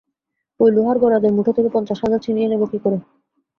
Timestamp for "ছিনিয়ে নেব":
2.25-2.61